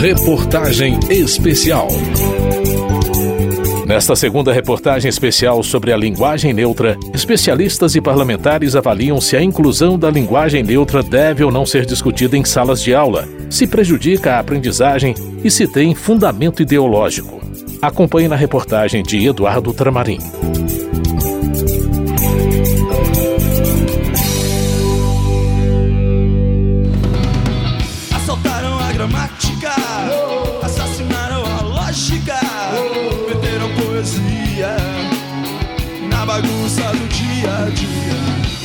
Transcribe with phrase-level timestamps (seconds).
[0.00, 1.88] Reportagem especial.
[3.88, 9.98] Nesta segunda reportagem especial sobre a linguagem neutra, especialistas e parlamentares avaliam se a inclusão
[9.98, 14.40] da linguagem neutra deve ou não ser discutida em salas de aula, se prejudica a
[14.40, 17.40] aprendizagem e se tem fundamento ideológico.
[17.80, 20.18] Acompanhe na reportagem de Eduardo Tramarim.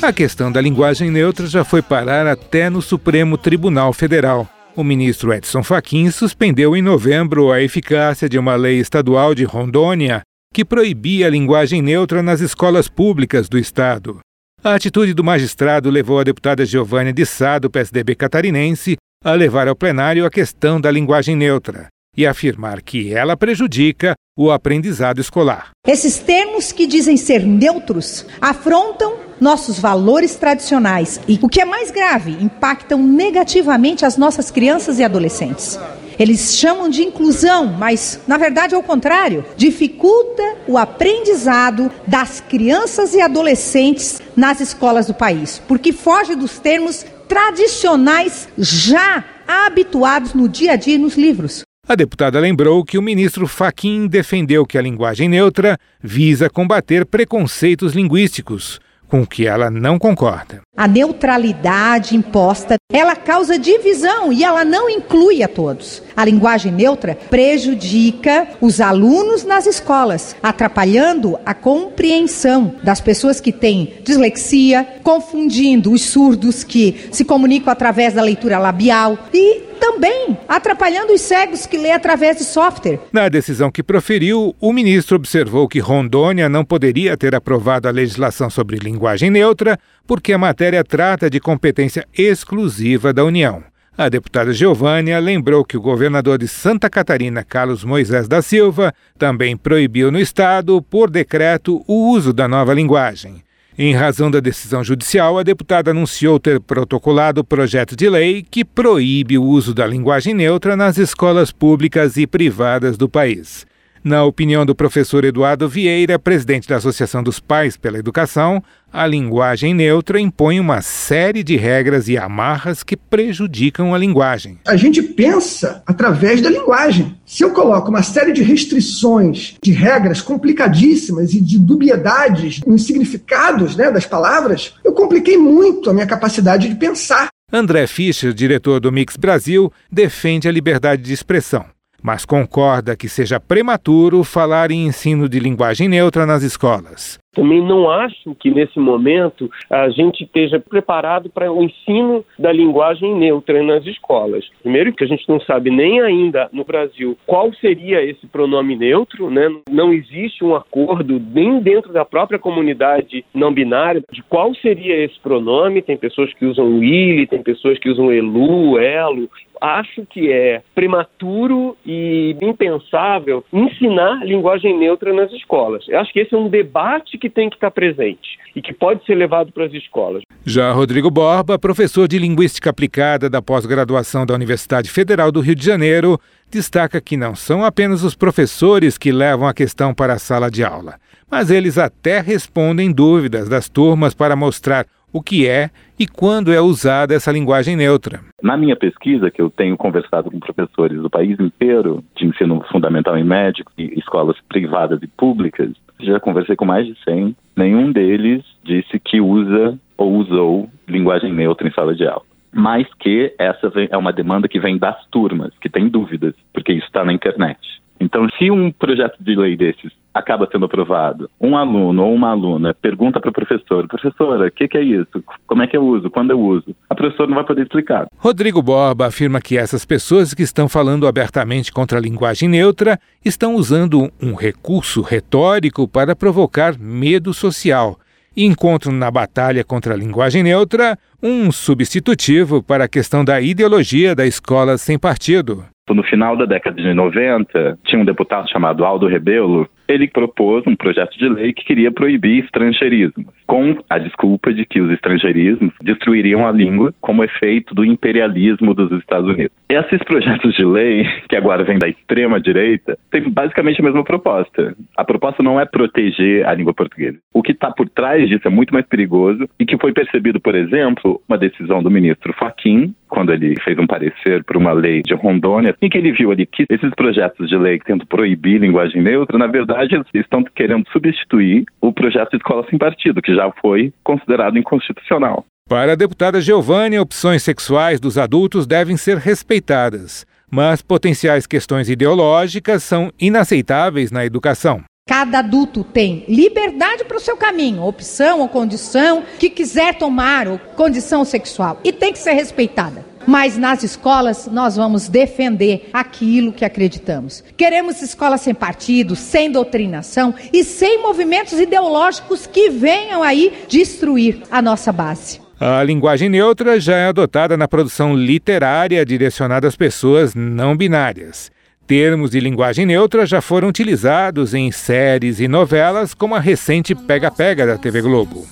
[0.00, 4.48] A questão da linguagem neutra já foi parar até no Supremo Tribunal Federal.
[4.76, 10.22] O ministro Edson Fachin suspendeu em novembro a eficácia de uma lei estadual de Rondônia
[10.54, 14.20] que proibia a linguagem neutra nas escolas públicas do estado.
[14.62, 19.66] A atitude do magistrado levou a deputada Giovânia de Sá, do PSDB catarinense, a levar
[19.66, 25.70] ao plenário a questão da linguagem neutra e afirmar que ela prejudica o aprendizado escolar.
[25.84, 31.90] Esses termos que dizem ser neutros afrontam nossos valores tradicionais e, o que é mais
[31.90, 35.76] grave, impactam negativamente as nossas crianças e adolescentes.
[36.16, 39.44] Eles chamam de inclusão, mas na verdade é o contrário.
[39.56, 47.04] Dificulta o aprendizado das crianças e adolescentes nas escolas do país, porque foge dos termos
[47.28, 51.67] tradicionais já habituados no dia a dia nos livros.
[51.88, 57.94] A deputada lembrou que o ministro Faquim defendeu que a linguagem neutra visa combater preconceitos
[57.94, 60.60] linguísticos, com o que ela não concorda.
[60.76, 66.02] A neutralidade imposta, ela causa divisão e ela não inclui a todos.
[66.14, 73.94] A linguagem neutra prejudica os alunos nas escolas, atrapalhando a compreensão das pessoas que têm
[74.04, 81.20] dislexia, confundindo os surdos que se comunicam através da leitura labial e também atrapalhando os
[81.20, 83.00] cegos que lê através de software.
[83.12, 88.50] Na decisão que proferiu, o ministro observou que Rondônia não poderia ter aprovado a legislação
[88.50, 93.62] sobre linguagem neutra porque a matéria trata de competência exclusiva da União.
[93.96, 99.56] A deputada Giovânia lembrou que o governador de Santa Catarina, Carlos Moisés da Silva, também
[99.56, 103.42] proibiu no estado, por decreto, o uso da nova linguagem.
[103.80, 108.64] Em razão da decisão judicial, a deputada anunciou ter protocolado o projeto de lei que
[108.64, 113.67] proíbe o uso da linguagem neutra nas escolas públicas e privadas do país.
[114.02, 119.74] Na opinião do professor Eduardo Vieira, presidente da Associação dos Pais pela Educação, a linguagem
[119.74, 124.58] neutra impõe uma série de regras e amarras que prejudicam a linguagem.
[124.66, 127.16] A gente pensa através da linguagem.
[127.26, 133.76] Se eu coloco uma série de restrições, de regras complicadíssimas e de dubiedades nos significados
[133.76, 137.28] né, das palavras, eu compliquei muito a minha capacidade de pensar.
[137.52, 141.64] André Fischer, diretor do Mix Brasil, defende a liberdade de expressão
[142.02, 147.18] mas concorda que seja prematuro falar em ensino de linguagem neutra nas escolas.
[147.38, 153.14] Também não acho que nesse momento a gente esteja preparado para o ensino da linguagem
[153.14, 154.44] neutra nas escolas.
[154.60, 159.30] Primeiro que a gente não sabe nem ainda no Brasil qual seria esse pronome neutro,
[159.30, 159.48] né?
[159.70, 165.20] Não existe um acordo nem dentro da própria comunidade não binária de qual seria esse
[165.20, 165.80] pronome.
[165.80, 171.76] Tem pessoas que usam ele, tem pessoas que usam elu, elo acho que é prematuro
[171.84, 175.86] e impensável ensinar linguagem neutra nas escolas.
[175.88, 179.04] Eu acho que esse é um debate que tem que estar presente e que pode
[179.04, 180.22] ser levado para as escolas.
[180.44, 185.64] Já Rodrigo Borba, professor de Linguística Aplicada da pós-graduação da Universidade Federal do Rio de
[185.64, 186.18] Janeiro,
[186.50, 190.64] destaca que não são apenas os professores que levam a questão para a sala de
[190.64, 190.96] aula,
[191.30, 196.60] mas eles até respondem dúvidas das turmas para mostrar o que é e quando é
[196.60, 198.20] usada essa linguagem neutra.
[198.42, 203.16] Na minha pesquisa, que eu tenho conversado com professores do país inteiro, de ensino fundamental
[203.18, 208.44] e médico, e escolas privadas e públicas, já conversei com mais de 100, nenhum deles
[208.64, 212.22] disse que usa ou usou linguagem neutra em sala de aula.
[212.52, 216.86] Mas que essa é uma demanda que vem das turmas, que têm dúvidas, porque isso
[216.86, 217.58] está na internet.
[218.00, 222.74] Então, se um projeto de lei desses acaba sendo aprovado, um aluno ou uma aluna
[222.74, 225.22] pergunta para o professor: professora, o que, que, é isso?
[225.46, 226.10] Como é que eu uso?
[226.10, 226.74] Quando eu uso?
[226.88, 228.06] A professora não vai poder explicar.
[228.18, 233.54] Rodrigo Borba afirma que essas pessoas que estão falando abertamente contra a linguagem neutra estão
[233.54, 237.98] usando um recurso retórico para provocar medo social
[238.36, 244.14] e encontram na batalha contra a linguagem neutra um substitutivo para a questão da ideologia
[244.14, 245.64] da escola sem partido.
[245.94, 250.76] No final da década de 90, tinha um deputado chamado Aldo Rebelo, ele propôs um
[250.76, 256.46] projeto de lei que queria proibir estrangeirismo, com a desculpa de que os estrangeirismos destruiriam
[256.46, 259.56] a língua como efeito do imperialismo dos Estados Unidos.
[259.68, 264.76] Esses projetos de lei, que agora vêm da extrema direita, têm basicamente a mesma proposta.
[264.96, 267.18] A proposta não é proteger a língua portuguesa.
[267.32, 270.54] O que está por trás disso é muito mais perigoso e que foi percebido, por
[270.54, 275.14] exemplo, uma decisão do ministro Fachin, quando ele fez um parecer para uma lei de
[275.14, 279.02] Rondônia, em que ele viu ali que esses projetos de lei que tentam proibir linguagem
[279.02, 283.50] neutra, na verdade, eles estão querendo substituir o projeto de escola sem partido, que já
[283.60, 285.44] foi considerado inconstitucional.
[285.68, 292.82] Para a deputada Giovanni, opções sexuais dos adultos devem ser respeitadas, mas potenciais questões ideológicas
[292.82, 294.82] são inaceitáveis na educação.
[295.08, 300.58] Cada adulto tem liberdade para o seu caminho, opção ou condição que quiser tomar, ou
[300.76, 303.06] condição sexual, e tem que ser respeitada.
[303.26, 307.42] Mas nas escolas nós vamos defender aquilo que acreditamos.
[307.56, 314.60] Queremos escolas sem partido, sem doutrinação e sem movimentos ideológicos que venham aí destruir a
[314.60, 315.40] nossa base.
[315.58, 321.50] A linguagem neutra já é adotada na produção literária direcionada às pessoas não binárias.
[321.88, 327.30] Termos de linguagem neutra já foram utilizados em séries e novelas, como a recente Pega
[327.30, 328.46] Pega da TV Globo.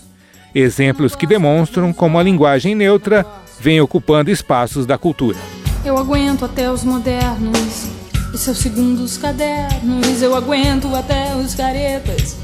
[0.55, 3.27] Exemplos que demonstram como a linguagem neutra
[3.61, 5.37] vem ocupando espaços da cultura.
[5.85, 7.91] Eu aguento até os modernos
[8.33, 12.39] e seus segundos cadernos, eu aguento até os caretas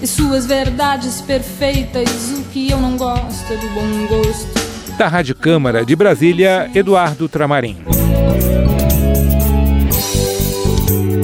[0.00, 2.32] e suas verdades perfeitas.
[2.38, 4.96] O que eu não gosto é do bom gosto.
[4.96, 7.76] Da Rádio Câmara de Brasília, Eduardo Tramarim.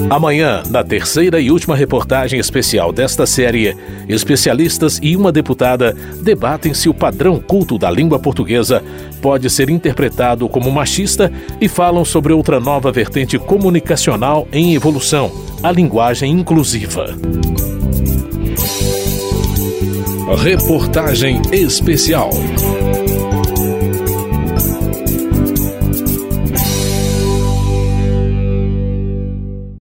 [0.09, 3.77] Amanhã, na terceira e última reportagem especial desta série,
[4.09, 8.85] especialistas e uma deputada debatem se o padrão culto da língua portuguesa
[9.21, 15.73] pode ser interpretado como machista e falam sobre outra nova vertente comunicacional em evolução, a
[15.73, 17.07] linguagem inclusiva.
[20.39, 22.31] Reportagem especial.